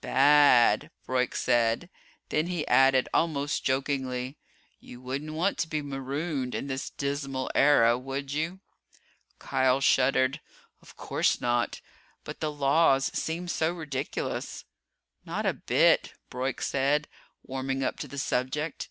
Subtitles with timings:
[0.00, 1.88] "Bad," Broyk said.
[2.30, 4.36] Then he added, almost jokingly:
[4.80, 8.58] "You wouldn't want to be marooned in this dismal era, would you?"
[9.38, 10.40] Kial shuddered.
[10.82, 11.80] "Of course not.
[12.24, 14.64] But the Laws seem so ridiculous."
[15.24, 17.06] "Not a bit," Broyk said,
[17.44, 18.88] warming up to the subject.